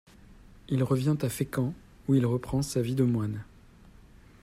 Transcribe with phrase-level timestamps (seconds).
[0.67, 1.75] Il revient à Fécamp
[2.07, 3.43] où il reprend sa vie de moine.